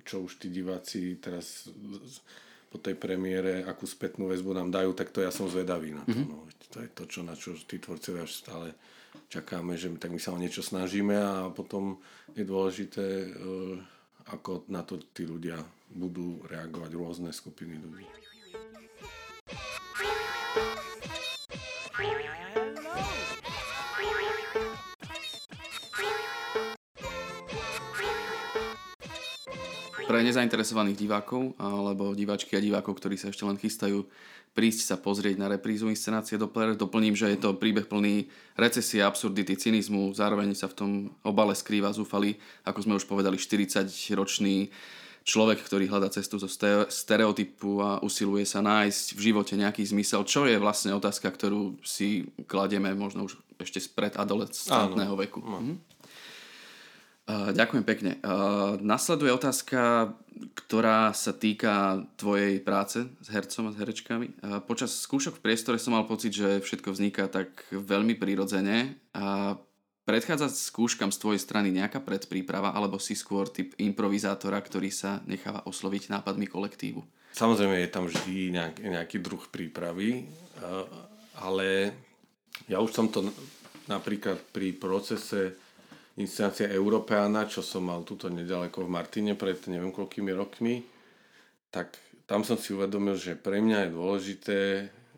čo 0.02 0.26
už 0.26 0.42
tí 0.42 0.50
diváci 0.50 1.16
teraz 1.22 1.70
po 2.72 2.80
tej 2.80 2.96
premiére, 2.98 3.62
akú 3.62 3.84
spätnú 3.84 4.26
väzbu 4.32 4.56
nám 4.56 4.72
dajú, 4.72 4.96
tak 4.96 5.14
to 5.14 5.22
ja 5.22 5.30
som 5.30 5.46
zvedavý 5.46 5.94
na 5.94 6.02
to. 6.08 6.16
Mm-hmm. 6.16 6.28
No. 6.32 6.48
To 6.72 6.78
je 6.80 6.88
to, 6.88 7.04
čo, 7.04 7.20
na 7.20 7.36
čo 7.36 7.52
tí 7.68 7.76
tvorcovia 7.76 8.24
stále 8.24 8.72
čakáme, 9.28 9.76
že 9.76 9.92
tak 10.00 10.08
my 10.08 10.16
sa 10.16 10.32
o 10.32 10.40
niečo 10.40 10.64
snažíme 10.64 11.12
a 11.12 11.52
potom 11.52 12.00
je 12.32 12.48
dôležité, 12.48 13.04
e, 13.04 13.28
ako 14.32 14.64
na 14.72 14.80
to 14.80 14.96
tí 15.12 15.28
ľudia 15.28 15.60
budú 15.92 16.40
reagovať 16.48 16.90
rôzne 16.96 17.28
skupiny 17.28 17.76
ľudí. 17.76 18.08
Pre 30.12 30.20
nezainteresovaných 30.28 31.08
divákov 31.08 31.56
alebo 31.56 32.12
diváčky 32.12 32.52
a 32.52 32.60
divákov, 32.60 33.00
ktorí 33.00 33.16
sa 33.16 33.32
ešte 33.32 33.48
len 33.48 33.56
chystajú 33.56 34.04
prísť 34.52 34.92
sa 34.92 34.96
pozrieť 35.00 35.40
na 35.40 35.48
reprízu 35.48 35.88
inscenácie 35.88 36.36
Doppler. 36.36 36.76
Doplním, 36.76 37.16
že 37.16 37.32
je 37.32 37.40
to 37.40 37.56
príbeh 37.56 37.88
plný 37.88 38.28
recesie, 38.52 39.00
absurdity, 39.00 39.56
cynizmu, 39.56 40.12
zároveň 40.12 40.52
sa 40.52 40.68
v 40.68 40.76
tom 40.76 40.90
obale 41.24 41.56
skrýva 41.56 41.96
zúfalý, 41.96 42.36
ako 42.68 42.78
sme 42.84 43.00
už 43.00 43.08
povedali, 43.08 43.40
40-ročný 43.40 44.68
človek, 45.24 45.64
ktorý 45.64 45.88
hľadá 45.88 46.12
cestu 46.12 46.36
zo 46.36 46.50
stereotypu 46.92 47.80
a 47.80 47.90
usiluje 48.04 48.44
sa 48.44 48.60
nájsť 48.60 49.16
v 49.16 49.20
živote 49.32 49.56
nejaký 49.56 49.80
zmysel, 49.88 50.28
čo 50.28 50.44
je 50.44 50.60
vlastne 50.60 50.92
otázka, 50.92 51.32
ktorú 51.32 51.80
si 51.80 52.28
kladieme 52.44 52.92
možno 52.92 53.24
už 53.24 53.40
ešte 53.56 53.80
spred 53.80 54.20
adolescentného 54.20 55.16
veku. 55.16 55.40
Áno. 55.40 55.58
Mhm. 55.64 55.74
Ďakujem 57.30 57.84
pekne. 57.86 58.18
Nasleduje 58.82 59.30
otázka, 59.30 60.10
ktorá 60.58 61.14
sa 61.14 61.30
týka 61.30 62.02
tvojej 62.18 62.58
práce 62.58 63.06
s 63.22 63.28
hercom 63.30 63.70
a 63.70 63.74
s 63.74 63.78
herečkami. 63.78 64.26
Počas 64.66 65.06
skúšok 65.06 65.38
v 65.38 65.44
priestore 65.46 65.78
som 65.78 65.94
mal 65.94 66.04
pocit, 66.10 66.34
že 66.34 66.58
všetko 66.58 66.90
vzniká 66.90 67.30
tak 67.30 67.54
veľmi 67.70 68.18
prirodzene. 68.18 68.98
Predchádza 70.02 70.50
skúškam 70.50 71.14
z 71.14 71.22
tvojej 71.22 71.38
strany 71.38 71.70
nejaká 71.70 72.02
predpríprava, 72.02 72.74
alebo 72.74 72.98
si 72.98 73.14
skôr 73.14 73.46
typ 73.46 73.70
improvizátora, 73.78 74.58
ktorý 74.58 74.90
sa 74.90 75.22
necháva 75.30 75.62
osloviť 75.62 76.10
nápadmi 76.10 76.50
kolektívu? 76.50 77.06
Samozrejme 77.38 77.86
je 77.86 77.94
tam 77.94 78.10
vždy 78.10 78.50
nejaký, 78.50 78.82
nejaký 78.82 79.16
druh 79.22 79.46
prípravy, 79.46 80.26
ale 81.38 81.94
ja 82.66 82.82
už 82.82 82.90
som 82.90 83.06
to 83.14 83.30
napríklad 83.86 84.42
pri 84.50 84.74
procese 84.74 85.54
inscenácia 86.20 86.68
Európeana, 86.68 87.48
čo 87.48 87.64
som 87.64 87.88
mal 87.88 88.04
tuto 88.04 88.28
nedaleko 88.28 88.84
v 88.84 88.92
Martine 88.92 89.32
pred 89.32 89.56
neviem 89.68 89.94
koľkými 89.94 90.32
rokmi, 90.36 90.84
tak 91.72 91.96
tam 92.28 92.44
som 92.44 92.60
si 92.60 92.76
uvedomil, 92.76 93.16
že 93.16 93.32
pre 93.32 93.64
mňa 93.64 93.88
je 93.88 93.96
dôležité 93.96 94.60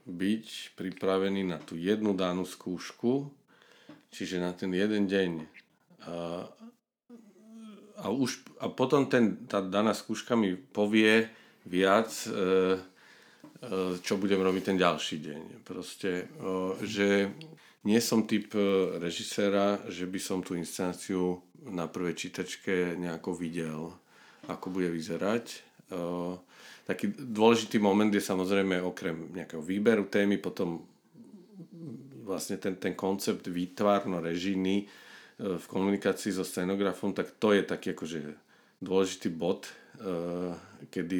byť 0.04 0.76
pripravený 0.78 1.42
na 1.48 1.58
tú 1.58 1.74
jednu 1.74 2.14
danú 2.14 2.46
skúšku, 2.46 3.26
čiže 4.14 4.38
na 4.38 4.54
ten 4.54 4.70
jeden 4.70 5.10
deň. 5.10 5.30
A, 6.04 6.46
a, 7.98 8.06
už, 8.12 8.44
a 8.60 8.70
potom 8.70 9.08
ten, 9.10 9.48
tá 9.48 9.64
daná 9.64 9.96
skúška 9.96 10.36
mi 10.38 10.54
povie 10.54 11.26
viac, 11.64 12.12
e, 12.28 12.30
e, 12.30 12.38
čo 13.98 14.20
budem 14.20 14.38
robiť 14.38 14.62
ten 14.70 14.78
ďalší 14.78 15.16
deň. 15.24 15.42
Proste, 15.64 16.28
že 16.84 17.32
nie 17.84 18.00
som 18.00 18.24
typ 18.24 18.48
e, 18.56 18.96
režiséra, 18.96 19.84
že 19.92 20.08
by 20.08 20.18
som 20.18 20.40
tú 20.40 20.56
inscenáciu 20.56 21.44
na 21.68 21.84
prvej 21.84 22.16
čítačke 22.16 22.96
nejako 22.96 23.36
videl, 23.36 23.92
ako 24.48 24.72
bude 24.72 24.88
vyzerať. 24.88 25.44
E, 25.52 25.58
taký 26.88 27.12
dôležitý 27.12 27.76
moment 27.76 28.08
je 28.08 28.24
samozrejme 28.24 28.80
okrem 28.80 29.28
nejakého 29.36 29.60
výberu 29.60 30.08
témy, 30.08 30.40
potom 30.40 30.80
vlastne 32.24 32.56
ten, 32.56 32.80
ten 32.80 32.96
koncept 32.96 33.44
výtvarno-režijný 33.52 34.76
e, 34.80 34.86
v 35.60 35.64
komunikácii 35.68 36.32
so 36.32 36.44
scenografom, 36.44 37.12
tak 37.12 37.36
to 37.36 37.52
je 37.52 37.68
taký 37.68 37.92
akože 37.92 38.20
dôležitý 38.80 39.32
bod, 39.32 39.70
kedy 40.90 41.18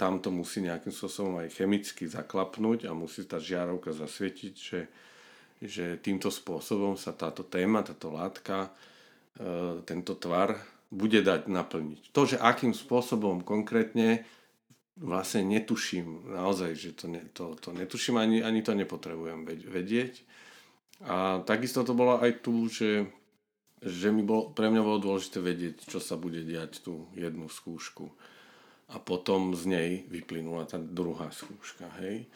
tam 0.00 0.18
to 0.18 0.32
musí 0.32 0.64
nejakým 0.64 0.90
spôsobom 0.90 1.44
aj 1.44 1.52
chemicky 1.60 2.08
zaklapnúť 2.08 2.88
a 2.88 2.96
musí 2.96 3.28
tá 3.28 3.36
žiarovka 3.36 3.92
zasvietiť, 3.92 4.54
že 4.56 4.88
že 5.62 6.00
týmto 6.02 6.32
spôsobom 6.32 6.98
sa 6.98 7.14
táto 7.14 7.46
téma, 7.46 7.86
táto 7.86 8.10
látka, 8.10 8.70
e, 9.38 9.80
tento 9.86 10.18
tvar 10.18 10.58
bude 10.94 11.20
dať 11.20 11.50
naplniť. 11.50 12.14
To, 12.14 12.22
že 12.24 12.38
akým 12.38 12.70
spôsobom 12.70 13.42
konkrétne 13.42 14.22
vlastne 14.94 15.42
netuším 15.42 16.30
naozaj, 16.30 16.70
že 16.78 16.90
to, 16.94 17.06
ne, 17.10 17.22
to, 17.34 17.58
to 17.58 17.74
netuším, 17.74 18.14
ani, 18.18 18.38
ani 18.46 18.62
to 18.62 18.78
nepotrebujem 18.78 19.42
vedieť. 19.66 20.22
A 21.02 21.42
takisto 21.42 21.82
to 21.82 21.98
bolo 21.98 22.22
aj 22.22 22.38
tu, 22.38 22.70
že, 22.70 23.10
že 23.82 24.14
mi 24.14 24.22
bol, 24.22 24.54
pre 24.54 24.70
mňa 24.70 24.82
bolo 24.86 25.02
dôležité 25.02 25.42
vedieť, 25.42 25.90
čo 25.90 25.98
sa 25.98 26.14
bude 26.14 26.46
diať 26.46 26.86
tú 26.86 27.10
jednu 27.18 27.50
skúšku. 27.50 28.06
A 28.94 29.02
potom 29.02 29.56
z 29.58 29.66
nej 29.66 29.90
vyplynula 30.06 30.70
tá 30.70 30.78
druhá 30.78 31.34
skúška. 31.34 31.90
Hej? 31.98 32.30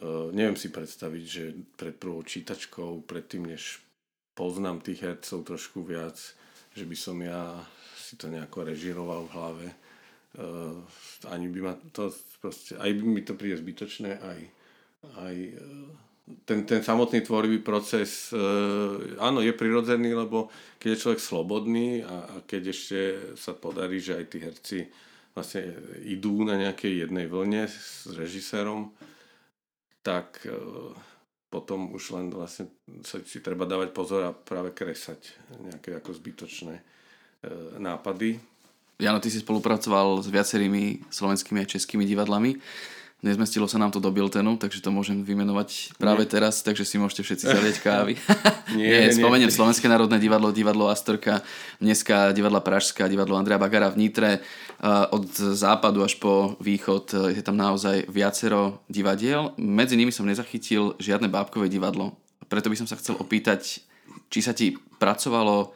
Uh, 0.00 0.32
neviem 0.32 0.56
si 0.56 0.72
predstaviť, 0.72 1.24
že 1.24 1.52
pred 1.76 1.94
prvou 1.94 2.24
čítačkou, 2.24 3.04
predtým 3.04 3.44
než 3.44 3.84
poznám 4.32 4.80
tých 4.80 5.04
hercov 5.04 5.44
trošku 5.44 5.84
viac, 5.84 6.16
že 6.72 6.84
by 6.88 6.96
som 6.96 7.20
ja 7.20 7.60
si 7.96 8.16
to 8.16 8.32
nejako 8.32 8.72
režiroval 8.72 9.28
v 9.28 9.34
hlave. 9.36 9.66
Uh, 10.32 10.80
ani 11.28 11.52
by 11.52 11.60
ma 11.60 11.74
to 11.92 12.08
proste, 12.40 12.72
aj 12.80 12.88
by 12.88 13.04
mi 13.04 13.20
to 13.20 13.36
príde 13.36 13.60
zbytočné, 13.60 14.16
aj, 14.16 14.40
aj 15.20 15.36
uh, 15.60 15.92
ten, 16.48 16.64
ten 16.64 16.80
samotný 16.80 17.20
tvorivý 17.20 17.60
proces 17.60 18.32
uh, 18.32 18.96
áno, 19.20 19.44
je 19.44 19.52
prirodzený, 19.52 20.16
lebo 20.16 20.48
keď 20.80 20.88
je 20.96 21.02
človek 21.04 21.20
slobodný 21.20 22.00
a, 22.00 22.16
a 22.32 22.34
keď 22.48 22.62
ešte 22.72 22.98
sa 23.36 23.52
podarí, 23.52 24.00
že 24.00 24.16
aj 24.16 24.24
tí 24.32 24.38
herci 24.40 24.78
vlastne 25.36 25.68
idú 26.04 26.44
na 26.44 26.56
nejakej 26.56 27.08
jednej 27.08 27.28
vlne 27.28 27.68
s 27.68 28.08
režisérom, 28.12 28.92
tak 30.02 30.42
e, 30.44 30.54
potom 31.48 31.94
už 31.94 32.18
len 32.18 32.26
vlastne 32.28 32.68
sa 33.06 33.22
si 33.22 33.38
treba 33.38 33.64
dávať 33.64 33.94
pozor 33.94 34.26
a 34.26 34.36
práve 34.36 34.74
kresať 34.74 35.38
nejaké 35.62 35.94
ako 35.96 36.10
zbytočné 36.12 36.74
e, 36.78 36.82
nápady. 37.78 38.42
Jano, 39.02 39.18
ty 39.18 39.30
si 39.30 39.42
spolupracoval 39.42 40.22
s 40.22 40.28
viacerými 40.30 41.10
slovenskými 41.10 41.58
a 41.62 41.66
českými 41.66 42.06
divadlami. 42.06 42.58
Nezmestilo 43.22 43.70
sa 43.70 43.78
nám 43.78 43.94
to 43.94 44.02
do 44.02 44.10
biltenu, 44.10 44.58
takže 44.58 44.82
to 44.82 44.90
môžem 44.90 45.22
vymenovať 45.22 45.94
práve 45.94 46.26
Nie. 46.26 46.30
teraz, 46.34 46.58
takže 46.58 46.82
si 46.82 46.98
môžete 46.98 47.22
všetci 47.22 47.44
zalieť 47.54 47.76
kávy. 47.86 48.18
Nie, 48.74 49.06
nie, 49.06 49.14
spomeniem 49.14 49.46
nie. 49.46 49.54
Slovenské 49.54 49.86
národné 49.86 50.18
divadlo, 50.18 50.50
divadlo 50.50 50.90
Astorka, 50.90 51.38
dneska 51.78 52.34
divadla 52.34 52.58
Pražská, 52.58 53.06
divadlo 53.06 53.38
Andrea 53.38 53.62
Bagara 53.62 53.94
v 53.94 54.02
Nitre. 54.02 54.42
Od 55.14 55.30
západu 55.54 56.02
až 56.02 56.18
po 56.18 56.58
východ 56.58 57.30
je 57.30 57.38
tam 57.46 57.54
naozaj 57.54 58.10
viacero 58.10 58.82
divadiel. 58.90 59.54
Medzi 59.54 59.94
nimi 59.94 60.10
som 60.10 60.26
nezachytil 60.26 60.98
žiadne 60.98 61.30
bábkové 61.30 61.70
divadlo. 61.70 62.18
Preto 62.50 62.74
by 62.74 62.74
som 62.74 62.90
sa 62.90 62.98
chcel 62.98 63.14
opýtať, 63.22 63.86
či 64.34 64.42
sa 64.42 64.50
ti 64.50 64.74
pracovalo 64.98 65.70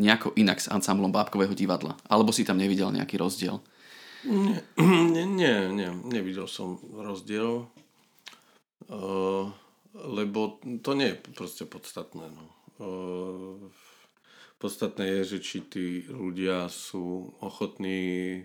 nejako 0.00 0.32
inak 0.40 0.64
s 0.64 0.72
ansámblom 0.72 1.12
bábkového 1.12 1.52
divadla, 1.52 1.92
alebo 2.08 2.32
si 2.32 2.40
tam 2.40 2.56
nevidel 2.56 2.88
nejaký 2.88 3.20
rozdiel. 3.20 3.60
Nie, 4.26 5.26
nie, 5.26 5.56
nie, 5.70 5.90
nevidel 6.02 6.50
som 6.50 6.82
rozdiel, 6.90 7.70
lebo 9.94 10.58
to 10.82 10.90
nie 10.98 11.14
je 11.14 11.16
proste 11.30 11.62
podstatné. 11.62 12.26
No. 12.26 12.44
Podstatné 14.58 15.20
je, 15.20 15.36
že 15.36 15.38
či 15.38 15.58
tí 15.68 15.86
ľudia 16.10 16.66
sú 16.66 17.38
ochotní, 17.38 18.42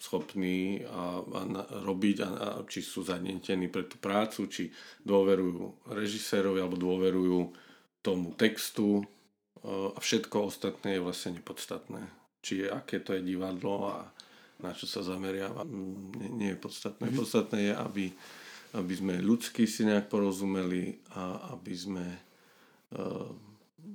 schopní 0.00 0.82
a, 0.88 1.20
a 1.22 1.40
na, 1.46 1.62
robiť 1.84 2.16
a, 2.24 2.28
a 2.28 2.48
či 2.66 2.82
sú 2.82 3.06
zanetení 3.06 3.70
pre 3.70 3.86
tú 3.86 4.00
prácu, 4.00 4.50
či 4.50 4.72
dôverujú 5.06 5.88
režisérovi 5.94 6.58
alebo 6.58 6.76
dôverujú 6.76 7.54
tomu 8.02 8.36
textu 8.36 9.00
uh, 9.00 9.94
a 9.94 9.98
všetko 10.00 10.48
ostatné 10.48 10.98
je 10.98 11.04
vlastne 11.04 11.40
nepodstatné. 11.40 12.04
Či 12.44 12.64
je, 12.64 12.66
aké 12.68 13.00
to 13.00 13.16
je 13.16 13.24
divadlo 13.24 13.88
a 13.88 13.96
na 14.62 14.70
čo 14.70 14.86
sa 14.86 15.02
zameriava, 15.02 15.66
nie, 15.66 16.30
nie 16.30 16.50
je 16.54 16.58
podstatné. 16.58 17.10
Mm-hmm. 17.10 17.20
Podstatné 17.20 17.58
je, 17.70 17.72
aby, 17.74 18.06
aby 18.78 18.92
sme 18.94 19.14
ľudsky 19.18 19.66
si 19.66 19.82
nejak 19.86 20.06
porozumeli 20.06 20.98
a 21.18 21.54
aby 21.58 21.74
sme 21.74 22.06
uh, 22.94 23.28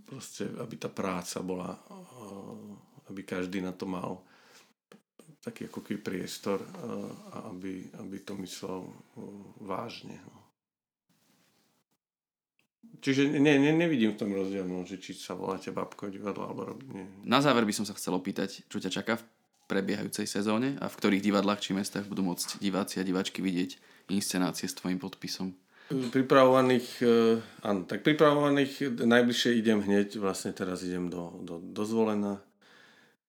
proste, 0.04 0.52
aby 0.60 0.76
tá 0.76 0.92
práca 0.92 1.40
bola, 1.40 1.72
uh, 1.72 2.58
aby 3.08 3.24
každý 3.24 3.64
na 3.64 3.72
to 3.72 3.88
mal 3.88 4.24
taký 5.40 5.72
ako 5.72 5.80
keby 5.80 6.00
priestor 6.04 6.60
uh, 6.60 6.68
a 7.32 7.38
aby, 7.56 7.88
aby 8.04 8.18
to 8.22 8.36
myslel 8.44 8.84
vážne. 9.64 10.20
No. 10.20 10.40
Čiže 13.00 13.32
ne, 13.32 13.56
ne, 13.56 13.72
nevidím 13.72 14.12
v 14.12 14.20
tom 14.20 14.32
rozdiel, 14.36 14.68
no, 14.68 14.84
že 14.84 15.00
či 15.00 15.16
sa 15.16 15.32
voláte 15.32 15.72
babko 15.72 16.12
divadlo 16.12 16.44
alebo. 16.44 16.76
Nie. 16.92 17.08
Na 17.24 17.40
záver 17.40 17.64
by 17.64 17.72
som 17.72 17.88
sa 17.88 17.96
chcel 17.96 18.12
opýtať, 18.12 18.68
čo 18.68 18.76
ťa 18.76 18.92
čaká 18.92 19.16
v 19.16 19.24
prebiehajúcej 19.70 20.26
sezóne 20.26 20.74
a 20.82 20.90
v 20.90 20.98
ktorých 20.98 21.22
divadlách 21.22 21.62
či 21.62 21.78
mestách 21.78 22.10
budú 22.10 22.26
môcť 22.26 22.58
diváci 22.58 22.98
a 22.98 23.06
diváčky 23.06 23.46
vidieť 23.46 23.78
inscenácie 24.10 24.66
s 24.66 24.74
tvojim 24.74 24.98
podpisom? 24.98 25.54
Pripravovaných, 25.90 26.90
eh, 27.02 27.42
áno, 27.62 27.86
tak 27.86 28.02
pripravovaných 28.02 28.98
najbližšie 29.06 29.58
idem 29.58 29.82
hneď, 29.86 30.18
vlastne 30.18 30.54
teraz 30.54 30.82
idem 30.82 31.10
do, 31.10 31.38
do, 31.46 31.62
do 31.62 31.84
Zvolena. 31.86 32.42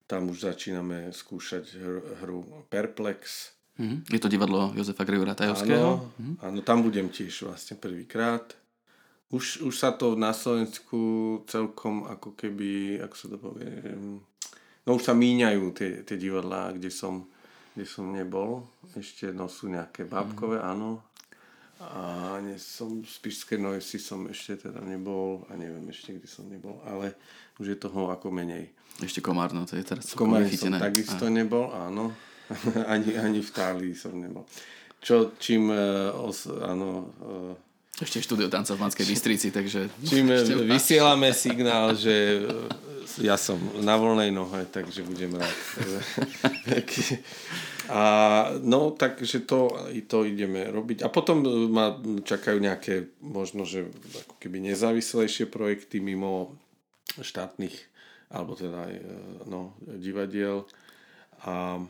Tam 0.09 0.27
už 0.33 0.49
začíname 0.49 1.13
skúšať 1.13 1.77
hru, 1.77 2.01
hru 2.25 2.39
Perplex. 2.73 3.53
Mm-hmm. 3.81 4.01
Je 4.13 4.21
to 4.21 4.29
divadlo 4.29 4.77
Jozefa 4.77 5.09
Gregora 5.09 5.33
Tajovského? 5.33 5.81
Áno, 5.81 6.13
mm-hmm. 6.21 6.35
áno, 6.45 6.59
tam 6.61 6.85
budem 6.85 7.09
tiež 7.09 7.49
vlastne 7.49 7.81
prvýkrát. 7.81 8.53
Už, 9.31 9.65
už 9.65 9.75
sa 9.79 9.95
to 9.95 10.19
na 10.19 10.35
Slovensku 10.35 11.01
celkom 11.47 12.05
ako 12.11 12.35
keby, 12.35 13.01
ako 13.01 13.15
sa 13.15 13.27
to 13.31 13.37
povie, 13.39 13.71
No 14.89 14.97
už 14.97 15.03
sa 15.07 15.15
míňajú 15.15 15.65
tie, 15.77 15.91
tie 16.03 16.17
divadlá, 16.17 16.73
kde 16.73 16.89
som, 16.89 17.29
kde 17.77 17.85
som 17.85 18.09
nebol. 18.09 18.65
Ešte 18.97 19.31
no 19.31 19.47
sú 19.47 19.69
nejaké 19.69 20.09
bábkové, 20.09 20.61
mm. 20.61 20.67
áno. 20.67 21.05
A 21.81 22.37
nie 22.45 22.61
som, 22.61 23.01
v 23.01 23.09
Spišskej 23.09 23.57
Nojsi 23.57 23.97
som 23.97 24.29
ešte 24.29 24.69
teda 24.69 24.85
nebol 24.85 25.49
a 25.49 25.57
neviem 25.57 25.89
ešte, 25.89 26.13
kde 26.13 26.29
som 26.29 26.45
nebol, 26.45 26.77
ale 26.85 27.17
už 27.57 27.73
je 27.73 27.79
toho 27.81 28.13
ako 28.13 28.29
menej. 28.29 28.69
Ešte 29.01 29.25
Komárno, 29.25 29.65
to 29.65 29.81
je 29.81 29.85
teraz 29.89 30.13
Komárno 30.13 30.53
som 30.53 30.77
takisto 30.77 31.25
a... 31.25 31.33
nebol, 31.33 31.73
áno. 31.73 32.13
ani, 32.93 33.17
ani 33.17 33.41
v 33.41 33.51
Tálii 33.51 33.97
som 33.97 34.13
nebol. 34.13 34.45
Čo, 35.01 35.33
čím, 35.41 35.73
uh, 35.73 36.13
os, 36.21 36.53
áno, 36.53 37.09
uh, 37.25 37.57
ešte 38.01 38.25
štúdio 38.25 38.49
tanca 38.49 38.73
v 38.77 38.83
Banskej 38.83 39.07
Bystrici, 39.07 39.49
takže... 39.53 39.93
Čím 40.05 40.33
vysielame 40.65 41.37
signál, 41.37 41.93
že 41.93 42.45
ja 43.21 43.37
som 43.37 43.61
na 43.85 43.99
voľnej 44.01 44.33
nohe, 44.33 44.65
takže 44.71 45.05
budem 45.05 45.37
rád. 45.37 45.57
A 47.91 48.03
no, 48.63 48.95
takže 48.95 49.43
to, 49.43 49.75
to 50.07 50.23
ideme 50.23 50.63
robiť. 50.71 51.03
A 51.03 51.11
potom 51.11 51.43
ma 51.75 51.99
čakajú 52.23 52.63
nejaké 52.63 53.11
možno, 53.19 53.67
že 53.67 53.91
ako 54.27 54.39
keby 54.39 54.63
nezávislejšie 54.63 55.51
projekty 55.51 55.99
mimo 55.99 56.55
štátnych 57.19 57.91
alebo 58.31 58.55
teda 58.55 58.87
aj 58.87 58.95
no, 59.51 59.75
divadiel. 59.99 60.71
A 61.43 61.83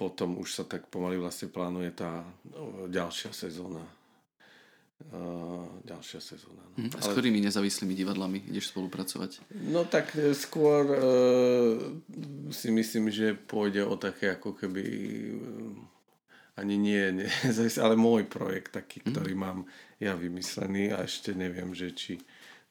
potom 0.00 0.40
už 0.40 0.48
sa 0.48 0.64
tak 0.64 0.88
pomaly 0.88 1.20
vlastne 1.20 1.52
plánuje 1.52 1.92
tá 1.92 2.24
ďalšia 2.88 3.36
sezóna 3.36 3.84
uh, 5.12 5.68
ďalšia 5.84 6.20
sezóna. 6.22 6.62
No. 6.74 6.88
Hm, 6.88 6.90
a 6.96 6.98
s 7.02 7.06
Ale... 7.08 7.14
ktorými 7.18 7.40
nezávislými 7.44 7.92
divadlami 7.92 8.38
ideš 8.48 8.72
spolupracovať? 8.72 9.44
No 9.68 9.84
tak 9.84 10.16
e, 10.16 10.32
skôr 10.32 10.82
uh, 10.88 11.76
si 12.54 12.72
myslím, 12.72 13.12
že 13.12 13.36
pôjde 13.36 13.84
o 13.84 13.94
také 14.00 14.34
ako 14.38 14.56
keby 14.56 14.84
uh, 15.36 16.60
ani 16.60 16.78
nie, 16.78 17.24
nie 17.24 17.28
ale 17.84 17.94
môj 17.98 18.24
projekt 18.30 18.78
taký, 18.78 19.02
hm. 19.02 19.06
ktorý 19.12 19.32
mám 19.36 19.58
ja 20.00 20.16
vymyslený 20.16 20.94
a 20.94 21.04
ešte 21.04 21.34
neviem, 21.34 21.74
že 21.74 21.92
či 21.92 22.12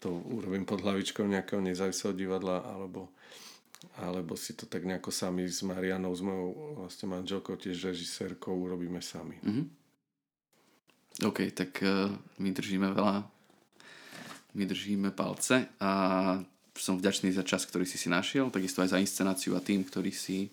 to 0.01 0.11
urobím 0.11 0.67
pod 0.67 0.83
hlavičkou 0.83 1.23
nejakého 1.23 1.63
nezávislého 1.63 2.15
divadla 2.17 2.63
alebo 2.65 3.13
alebo 3.99 4.39
si 4.39 4.55
to 4.55 4.63
tak 4.65 4.87
nejako 4.87 5.11
sami 5.11 5.43
s 5.43 5.59
Marianou, 5.59 6.15
s 6.15 6.23
mojou 6.23 6.79
vlastne 6.79 7.11
manželkou, 7.11 7.59
tiež 7.59 7.91
režisérkou 7.91 8.55
urobíme 8.55 9.03
sami. 9.03 9.35
Mm-hmm. 9.43 9.82
OK, 11.21 11.53
tak 11.53 11.77
uh, 11.85 12.09
my 12.41 12.49
držíme 12.49 12.89
veľa, 12.89 13.21
my 14.57 14.63
držíme 14.65 15.13
palce 15.13 15.69
a 15.77 15.91
som 16.73 16.97
vďačný 16.97 17.29
za 17.29 17.45
čas, 17.45 17.69
ktorý 17.69 17.85
si 17.85 18.01
si 18.01 18.09
našiel, 18.09 18.49
takisto 18.49 18.81
aj 18.81 18.97
za 18.97 19.01
inscenáciu 19.01 19.53
a 19.53 19.61
tým, 19.61 19.85
ktorý 19.85 20.09
si 20.09 20.49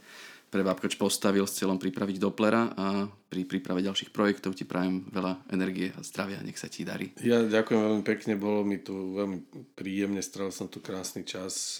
pre 0.50 0.66
Babkoč 0.66 0.98
postavil 0.98 1.46
s 1.46 1.62
cieľom 1.62 1.78
pripraviť 1.78 2.18
Doplera 2.18 2.74
a 2.74 3.06
pri 3.06 3.46
príprave 3.46 3.86
ďalších 3.86 4.10
projektov 4.10 4.58
ti 4.58 4.66
prajem 4.66 5.06
veľa 5.14 5.46
energie 5.54 5.94
a 5.94 6.02
zdravia, 6.02 6.42
nech 6.42 6.58
sa 6.58 6.66
ti 6.66 6.82
darí. 6.82 7.14
Ja 7.22 7.38
ďakujem 7.46 7.78
veľmi 7.78 8.04
pekne, 8.04 8.34
bolo 8.34 8.66
mi 8.66 8.82
tu 8.82 9.14
veľmi 9.14 9.46
príjemne, 9.78 10.18
strávil 10.18 10.50
som 10.50 10.66
tu 10.66 10.82
krásny 10.82 11.22
čas 11.22 11.78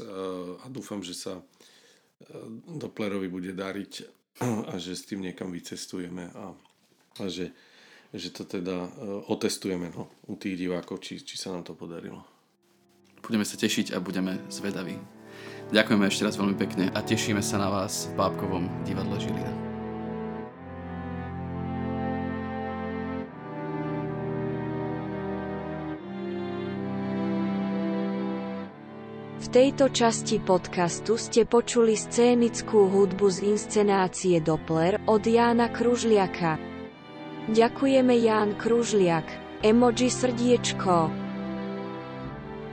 a 0.63 0.67
dúfam, 0.71 1.03
že 1.03 1.19
sa 1.19 1.43
Doplerovi 2.71 3.27
bude 3.27 3.51
dariť 3.51 3.93
a 4.71 4.79
že 4.79 4.95
s 4.95 5.03
tým 5.11 5.27
niekam 5.27 5.51
vycestujeme 5.51 6.31
a, 6.31 6.55
a 7.19 7.25
že 7.27 7.51
že 8.11 8.35
to 8.35 8.43
teda 8.43 8.87
e, 8.87 8.89
otestujeme 9.31 9.95
no, 9.95 10.11
u 10.27 10.35
tých 10.35 10.59
divákov, 10.59 10.99
či, 10.99 11.23
či 11.23 11.39
sa 11.39 11.55
nám 11.55 11.63
to 11.63 11.79
podarilo. 11.79 12.27
Budeme 13.23 13.47
sa 13.47 13.55
tešiť 13.55 13.95
a 13.95 14.03
budeme 14.03 14.43
zvedaví. 14.51 14.99
Ďakujeme 15.71 16.05
ešte 16.11 16.27
raz 16.27 16.35
veľmi 16.35 16.57
pekne 16.59 16.91
a 16.91 16.99
tešíme 16.99 17.39
sa 17.39 17.63
na 17.63 17.71
vás 17.71 18.11
v 18.11 18.19
Bábkovom 18.19 18.67
divadle 18.83 19.15
Žilina. 19.23 19.55
V 29.41 29.47
tejto 29.55 29.91
časti 29.91 30.43
podcastu 30.43 31.15
ste 31.19 31.47
počuli 31.47 31.95
scénickú 31.95 32.91
hudbu 32.91 33.27
z 33.31 33.39
inscenácie 33.55 34.39
Doppler 34.43 34.99
od 35.07 35.23
Jána 35.23 35.71
Kružliaka. 35.71 36.70
Ďakujeme 37.49 38.13
Ján 38.21 38.53
Kružliak. 38.61 39.25
Emoji 39.65 40.13
srdiečko. 40.13 41.09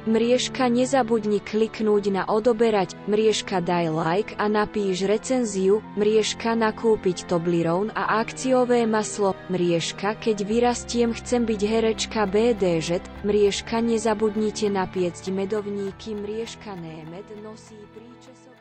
Mriežka 0.07 0.71
nezabudni 0.71 1.43
kliknúť 1.43 2.03
na 2.15 2.23
odoberať, 2.23 2.95
mriežka 3.11 3.59
daj 3.59 3.91
like 3.91 4.31
a 4.39 4.47
napíš 4.47 5.03
recenziu, 5.03 5.83
mriežka 5.99 6.55
nakúpiť 6.55 7.27
Toblerone 7.27 7.91
a 7.91 8.23
akciové 8.23 8.87
maslo, 8.87 9.35
mriežka 9.51 10.15
keď 10.15 10.47
vyrastiem 10.47 11.11
chcem 11.11 11.43
byť 11.43 11.61
herečka 11.63 12.23
BDŽ, 12.23 13.03
mriežka 13.27 13.83
nezabudnite 13.83 14.71
napiecť 14.71 15.27
medovníky, 15.27 16.15
mriežka 16.15 16.75
Némed 16.79 17.27
nosí 17.43 17.75
príčesové... 17.91 18.56